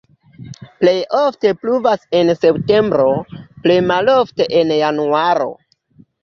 [0.77, 3.05] Plej ofte pluvas en septembro,
[3.67, 5.49] plej malofte en januaro.